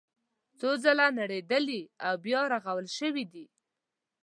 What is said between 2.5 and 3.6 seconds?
رغول شوي دي.